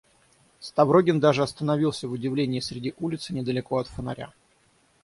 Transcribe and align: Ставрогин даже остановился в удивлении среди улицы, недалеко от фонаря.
Ставрогин 0.59 1.19
даже 1.19 1.43
остановился 1.43 2.07
в 2.07 2.13
удивлении 2.13 2.59
среди 2.59 2.95
улицы, 2.97 3.35
недалеко 3.35 3.77
от 3.77 3.85
фонаря. 3.87 4.33